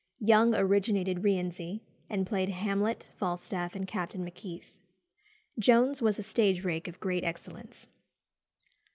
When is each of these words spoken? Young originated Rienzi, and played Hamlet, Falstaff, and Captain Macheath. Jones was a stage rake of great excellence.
Young 0.23 0.55
originated 0.55 1.21
Rienzi, 1.23 1.81
and 2.09 2.25
played 2.25 2.49
Hamlet, 2.49 3.09
Falstaff, 3.19 3.75
and 3.75 3.87
Captain 3.87 4.23
Macheath. 4.23 4.73
Jones 5.59 6.01
was 6.01 6.17
a 6.17 6.23
stage 6.23 6.63
rake 6.63 6.87
of 6.87 6.99
great 6.99 7.23
excellence. 7.23 7.85